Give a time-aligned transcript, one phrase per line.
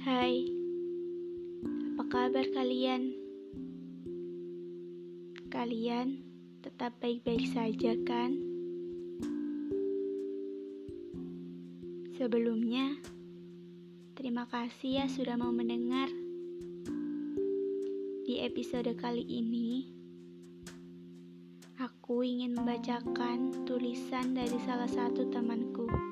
[0.00, 0.48] Hai,
[1.92, 3.12] apa kabar kalian?
[5.52, 6.24] Kalian
[6.64, 8.32] tetap baik-baik saja, kan?
[12.16, 12.96] Sebelumnya,
[14.16, 16.08] terima kasih ya sudah mau mendengar.
[18.24, 19.84] Di episode kali ini,
[21.76, 26.09] aku ingin membacakan tulisan dari salah satu temanku.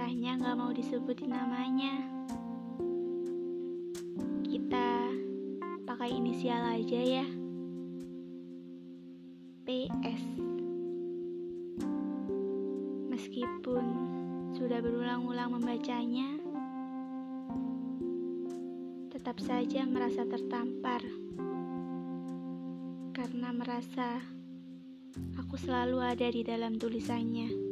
[0.00, 1.92] Katanya gak mau disebutin namanya.
[4.48, 5.12] Kita
[5.84, 7.26] pakai inisial aja ya.
[9.68, 10.24] PS.
[13.12, 13.84] Meskipun
[14.56, 16.32] sudah berulang-ulang membacanya,
[19.12, 21.04] tetap saja merasa tertampar
[23.12, 24.16] karena merasa
[25.36, 27.69] aku selalu ada di dalam tulisannya.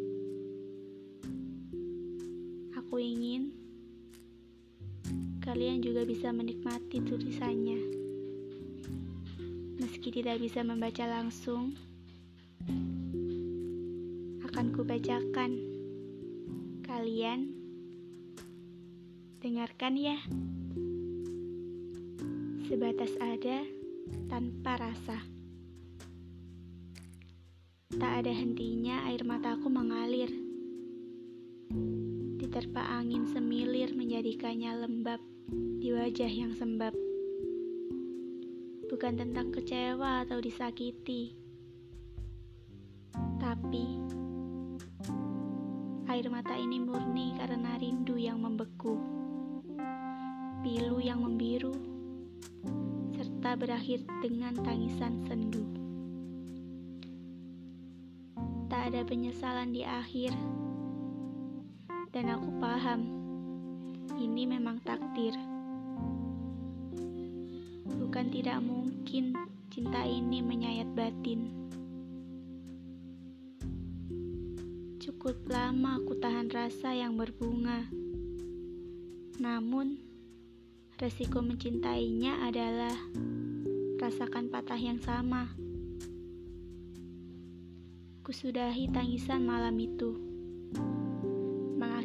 [2.98, 3.54] Ingin
[5.38, 7.78] kalian juga bisa menikmati tulisannya,
[9.78, 11.78] meski tidak bisa membaca langsung
[14.44, 15.50] akan kubacakan.
[16.82, 17.54] Kalian
[19.38, 20.18] dengarkan ya.
[22.66, 23.62] Sebatas ada
[24.26, 25.22] tanpa rasa.
[27.94, 30.28] Tak ada hentinya air mataku mengalir.
[32.48, 35.20] Diterpa angin semilir menjadikannya lembab
[35.52, 36.96] di wajah yang sembab.
[38.88, 41.36] Bukan tentang kecewa atau disakiti
[43.36, 44.00] tapi
[46.08, 48.96] air mata ini murni karena rindu yang membeku,
[50.64, 51.76] pilu yang membiru,
[53.12, 55.68] serta berakhir dengan tangisan sendu.
[58.72, 60.32] Tak ada penyesalan di akhir,
[62.18, 63.00] dan aku paham
[64.18, 65.38] ini memang takdir.
[67.86, 69.38] Bukan tidak mungkin
[69.70, 71.46] cinta ini menyayat batin.
[74.98, 77.86] Cukup lama aku tahan rasa yang berbunga.
[79.38, 80.02] Namun,
[80.98, 82.98] resiko mencintainya adalah
[84.02, 85.54] rasakan patah yang sama.
[88.26, 90.18] Kusudahi tangisan malam itu.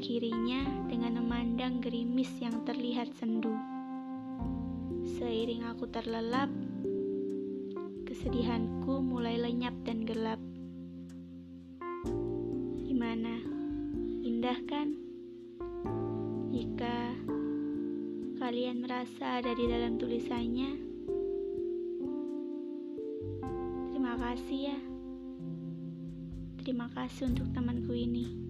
[0.03, 3.56] Mengakhirinya dengan memandang gerimis yang terlihat sendu.
[5.16, 6.52] Seiring aku terlelap,
[8.03, 10.44] kesedihanku mulai lenyap dan gelap.
[12.84, 13.47] Gimana?
[14.28, 14.92] Indah kan?
[16.52, 17.16] Jika
[18.44, 20.84] kalian merasa ada di dalam tulisannya,
[23.96, 24.80] terima kasih ya.
[26.59, 28.44] Terima kasih untuk temanku ini.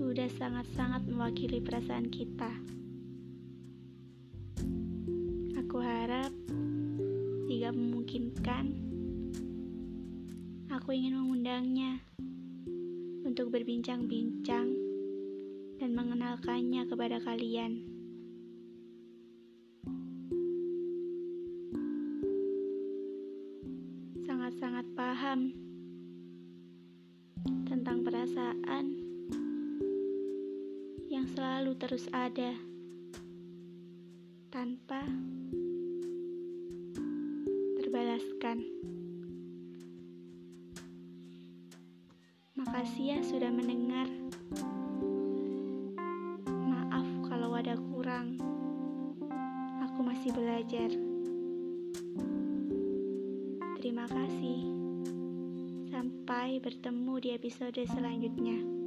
[0.00, 2.48] Sudah sangat-sangat mewakili perasaan kita.
[5.60, 6.32] Aku harap
[7.44, 8.64] jika memungkinkan,
[10.72, 12.00] aku ingin mengundangnya
[13.28, 14.72] untuk berbincang-bincang
[15.76, 17.84] dan mengenalkannya kepada kalian.
[24.24, 25.52] Sangat-sangat paham
[27.68, 29.09] tentang perasaan
[31.20, 32.56] yang selalu terus ada
[34.48, 35.04] tanpa
[37.76, 38.64] terbalaskan.
[42.56, 44.08] Makasih ya sudah mendengar.
[46.48, 48.40] Maaf kalau ada kurang.
[49.92, 50.88] Aku masih belajar.
[53.76, 54.64] Terima kasih.
[55.92, 58.79] Sampai bertemu di episode selanjutnya.